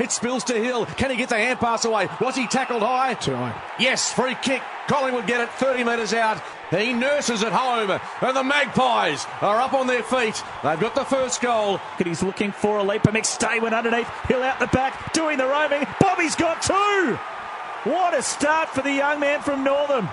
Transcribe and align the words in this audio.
It 0.00 0.10
spills 0.10 0.44
to 0.44 0.54
Hill. 0.54 0.86
Can 0.86 1.10
he 1.10 1.16
get 1.16 1.28
the 1.28 1.36
hand 1.36 1.60
pass 1.60 1.84
away? 1.84 2.08
Was 2.20 2.34
he 2.34 2.46
tackled 2.46 2.82
high? 2.82 3.14
Too 3.14 3.34
high. 3.34 3.54
Yes, 3.78 4.12
free 4.12 4.36
kick. 4.42 4.62
Collingwood 4.88 5.26
get 5.26 5.40
it 5.40 5.48
30 5.50 5.84
metres 5.84 6.12
out. 6.12 6.42
He 6.70 6.92
nurses 6.92 7.42
at 7.42 7.52
home. 7.52 7.98
And 8.20 8.36
the 8.36 8.42
Magpies 8.42 9.26
are 9.40 9.60
up 9.60 9.72
on 9.72 9.86
their 9.86 10.02
feet. 10.02 10.42
They've 10.62 10.80
got 10.80 10.94
the 10.94 11.04
first 11.04 11.40
goal. 11.40 11.78
He's 12.02 12.22
looking 12.22 12.52
for 12.52 12.78
a 12.78 12.82
leap. 12.82 13.02
McStay 13.02 13.62
went 13.62 13.74
underneath. 13.74 14.08
Hill 14.26 14.42
out 14.42 14.58
the 14.58 14.66
back, 14.66 15.12
doing 15.12 15.38
the 15.38 15.46
roaming. 15.46 15.86
Bobby's 16.00 16.34
got 16.34 16.60
two. 16.60 17.18
What 17.88 18.14
a 18.14 18.22
start 18.22 18.70
for 18.70 18.82
the 18.82 18.92
young 18.92 19.20
man 19.20 19.42
from 19.42 19.62
Northam. 19.62 20.08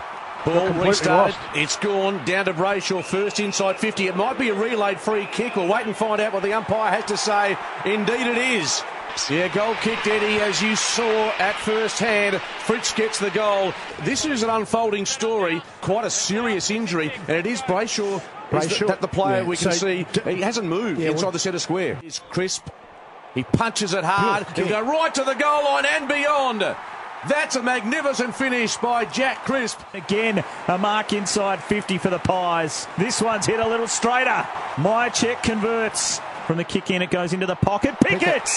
Ball 0.45 0.67
completely 0.67 0.89
restarted. 0.89 1.35
lost. 1.35 1.57
It's 1.57 1.75
gone 1.77 2.23
down 2.25 2.45
to 2.45 2.53
Brayshaw 2.53 3.03
first 3.03 3.39
inside 3.39 3.79
50. 3.79 4.07
It 4.07 4.15
might 4.15 4.37
be 4.37 4.49
a 4.49 4.53
relayed 4.53 4.99
free 4.99 5.27
kick. 5.31 5.55
We'll 5.55 5.67
wait 5.67 5.85
and 5.85 5.95
find 5.95 6.19
out 6.19 6.33
what 6.33 6.43
the 6.43 6.53
umpire 6.53 6.91
has 6.91 7.05
to 7.05 7.17
say. 7.17 7.57
Indeed, 7.85 8.27
it 8.27 8.37
is. 8.37 8.83
Yeah, 9.29 9.47
goal 9.53 9.75
kicked, 9.75 10.07
Eddie, 10.07 10.41
as 10.41 10.61
you 10.61 10.75
saw 10.75 11.29
at 11.39 11.55
first 11.57 11.99
hand. 11.99 12.35
Fritsch 12.65 12.95
gets 12.95 13.19
the 13.19 13.29
goal. 13.31 13.73
This 14.03 14.25
is 14.25 14.43
an 14.43 14.49
unfolding 14.49 15.05
story, 15.05 15.61
quite 15.81 16.05
a 16.05 16.09
serious 16.09 16.71
injury, 16.71 17.11
and 17.27 17.37
it 17.37 17.45
is 17.45 17.61
Brayshaw. 17.61 18.21
Brayshaw, 18.49 18.87
that 18.87 19.01
the 19.01 19.07
player 19.07 19.41
yeah. 19.41 19.47
we 19.47 19.57
can 19.57 19.71
So, 19.71 19.87
see. 19.87 20.05
He 20.25 20.41
hasn't 20.41 20.67
moved 20.67 20.99
Yeah, 20.99 21.09
inside 21.11 21.23
well- 21.23 21.31
the 21.31 21.39
centre 21.39 21.59
square. 21.59 21.95
He's 22.01 22.19
crisp. 22.29 22.67
He 23.33 23.43
punches 23.43 23.93
it 23.93 24.03
hard. 24.03 24.45
Good, 24.47 24.67
He'll 24.67 24.81
go 24.83 24.89
right 24.91 25.13
to 25.15 25.23
the 25.23 25.35
goal 25.35 25.63
line 25.65 25.85
and 25.85 26.07
beyond. 26.07 26.61
That's 27.29 27.55
a 27.55 27.61
magnificent 27.63 28.35
finish 28.35 28.75
by 28.77 29.05
Jack 29.05 29.45
Crisp. 29.45 29.79
Again, 29.93 30.43
a 30.67 30.77
mark 30.77 31.13
inside 31.13 31.63
50 31.63 31.97
for 31.99 32.09
the 32.09 32.17
Pies. 32.17 32.87
This 32.97 33.21
one's 33.21 33.45
hit 33.45 33.59
a 33.59 33.67
little 33.67 33.87
straighter. 33.87 34.45
Mihocek 34.75 35.43
converts. 35.43 36.19
From 36.47 36.57
the 36.57 36.63
kick 36.63 36.89
in, 36.91 37.01
it 37.03 37.11
goes 37.11 37.31
into 37.31 37.45
the 37.45 37.55
pocket. 37.55 37.95
Pickett! 38.01 38.49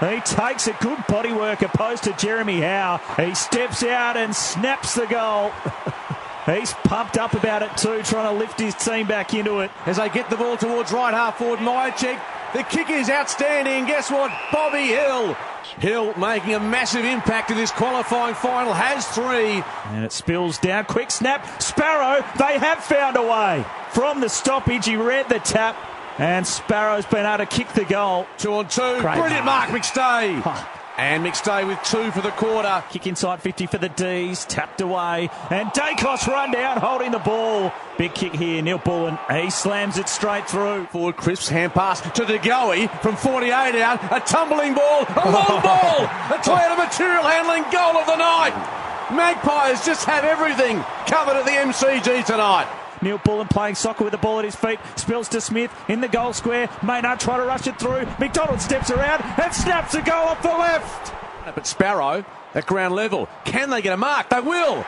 He 0.00 0.20
takes 0.20 0.68
a 0.68 0.76
good 0.80 1.04
body 1.08 1.32
work 1.32 1.62
opposed 1.62 2.04
to 2.04 2.12
Jeremy 2.12 2.60
Howe. 2.60 3.00
He 3.16 3.34
steps 3.34 3.82
out 3.82 4.16
and 4.16 4.34
snaps 4.34 4.94
the 4.94 5.06
goal. 5.06 5.50
He's 6.46 6.72
pumped 6.72 7.18
up 7.18 7.34
about 7.34 7.62
it 7.62 7.76
too, 7.76 8.02
trying 8.04 8.32
to 8.32 8.38
lift 8.38 8.58
his 8.58 8.74
team 8.74 9.06
back 9.06 9.34
into 9.34 9.60
it. 9.60 9.70
as 9.86 9.98
they 9.98 10.08
get 10.08 10.30
the 10.30 10.36
ball 10.36 10.56
towards 10.56 10.92
right 10.92 11.12
half 11.12 11.38
forward. 11.38 11.58
Mihocek. 11.58 12.18
The 12.54 12.62
kick 12.62 12.88
is 12.88 13.10
outstanding. 13.10 13.84
Guess 13.84 14.10
what? 14.10 14.32
Bobby 14.50 14.86
Hill. 14.86 15.34
Hill 15.78 16.14
making 16.16 16.54
a 16.54 16.60
massive 16.60 17.04
impact 17.04 17.50
in 17.50 17.58
this 17.58 17.70
qualifying 17.70 18.34
final. 18.34 18.72
Has 18.72 19.06
three. 19.08 19.62
And 19.94 20.04
it 20.04 20.12
spills 20.12 20.56
down. 20.58 20.86
Quick 20.86 21.10
snap. 21.10 21.60
Sparrow, 21.60 22.24
they 22.38 22.58
have 22.58 22.82
found 22.82 23.16
a 23.16 23.22
way. 23.22 23.66
From 23.90 24.20
the 24.20 24.28
stoppage, 24.28 24.86
he 24.86 24.96
read 24.96 25.28
the 25.28 25.40
tap. 25.40 25.76
And 26.18 26.44
Sparrow's 26.46 27.06
been 27.06 27.24
able 27.26 27.38
to 27.38 27.46
kick 27.46 27.68
the 27.74 27.84
goal. 27.84 28.26
Two 28.38 28.52
on 28.54 28.68
two. 28.68 28.80
Great 29.00 29.18
Brilliant 29.18 29.44
mark. 29.44 29.70
mark, 29.70 29.82
McStay. 29.82 30.66
And 30.96 31.24
McStay 31.24 31.64
with 31.64 31.80
two 31.84 32.10
for 32.10 32.22
the 32.22 32.32
quarter. 32.32 32.82
Kick 32.90 33.06
inside 33.06 33.40
50 33.40 33.66
for 33.66 33.78
the 33.78 33.88
D's, 33.88 34.44
tapped 34.46 34.80
away, 34.80 35.30
and 35.48 35.68
Daicos 35.68 36.26
run 36.26 36.50
down 36.50 36.78
holding 36.78 37.12
the 37.12 37.20
ball. 37.20 37.72
Big 37.98 38.14
kick 38.14 38.34
here, 38.34 38.60
Neal-Bullen. 38.62 39.16
He 39.30 39.48
slams 39.48 39.96
it 39.96 40.08
straight 40.08 40.50
through. 40.50 40.86
Forward 40.86 41.16
Crisps 41.16 41.48
hand 41.48 41.72
pass 41.72 42.00
to 42.00 42.24
De 42.26 42.38
Goey 42.40 42.88
from 43.00 43.14
48 43.14 43.52
out. 43.80 44.02
A 44.10 44.18
tumbling 44.26 44.74
ball, 44.74 45.02
a 45.08 45.30
long 45.30 45.62
ball. 45.62 46.02
A 46.34 46.38
Toyota 46.42 46.76
material 46.76 47.22
handling 47.22 47.62
goal 47.70 47.96
of 47.96 48.06
the 48.06 48.16
night. 48.16 48.54
Magpies 49.14 49.86
just 49.86 50.04
have 50.04 50.24
everything 50.24 50.78
covered 51.06 51.36
at 51.36 51.44
the 51.44 51.52
MCG 51.52 52.24
tonight. 52.26 52.66
Neal-Bullen 53.02 53.48
playing 53.48 53.74
soccer 53.74 54.04
with 54.04 54.12
the 54.12 54.18
ball 54.18 54.38
at 54.38 54.44
his 54.44 54.56
feet, 54.56 54.78
spills 54.96 55.28
to 55.30 55.40
Smith 55.40 55.72
in 55.88 56.00
the 56.00 56.08
goal 56.08 56.32
square. 56.32 56.68
Maynard 56.82 57.20
try 57.20 57.36
to 57.36 57.44
rush 57.44 57.66
it 57.66 57.78
through. 57.78 58.06
McDonald 58.18 58.60
steps 58.60 58.90
around 58.90 59.22
and 59.40 59.52
snaps 59.54 59.94
a 59.94 60.02
goal 60.02 60.26
off 60.28 60.42
the 60.42 60.48
left. 60.48 61.14
But 61.54 61.66
Sparrow 61.66 62.24
at 62.54 62.66
ground 62.66 62.94
level. 62.94 63.28
Can 63.44 63.70
they 63.70 63.82
get 63.82 63.92
a 63.92 63.96
mark? 63.96 64.28
They 64.28 64.40
will. 64.40 64.84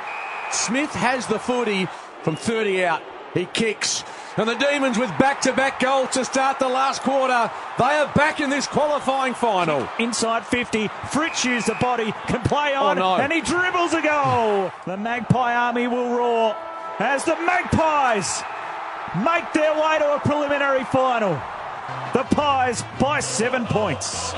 Smith 0.50 0.90
has 0.90 1.26
the 1.26 1.38
footy 1.38 1.86
from 2.22 2.36
30 2.36 2.84
out. 2.84 3.02
He 3.34 3.46
kicks. 3.46 4.04
And 4.36 4.48
the 4.48 4.54
Demons 4.54 4.96
with 4.98 5.10
back 5.18 5.40
to 5.42 5.52
back 5.52 5.80
goals 5.80 6.10
to 6.10 6.24
start 6.24 6.58
the 6.58 6.68
last 6.68 7.02
quarter. 7.02 7.50
They 7.78 7.84
are 7.84 8.12
back 8.14 8.40
in 8.40 8.48
this 8.48 8.66
qualifying 8.66 9.34
final. 9.34 9.88
Inside 9.98 10.46
50, 10.46 10.88
Fritsch 10.88 11.44
used 11.44 11.66
the 11.66 11.74
body, 11.80 12.12
can 12.26 12.40
play 12.42 12.74
oh, 12.76 12.86
on, 12.86 12.98
Oh, 12.98 13.16
no. 13.16 13.22
and 13.22 13.32
he 13.32 13.40
dribbles 13.40 13.92
a 13.92 14.02
goal. 14.02 14.70
The 14.86 14.96
Magpie 14.96 15.54
Army 15.54 15.88
will 15.88 16.16
roar 16.16 16.56
as 17.00 17.24
the 17.24 17.34
Magpies 17.34 18.42
make 19.24 19.52
their 19.54 19.72
way 19.72 19.98
to 19.98 20.14
a 20.14 20.20
preliminary 20.20 20.84
final. 20.84 21.32
The 22.12 22.24
Pies 22.24 22.84
by 23.00 23.20
seven 23.20 23.64
points. 23.64 24.34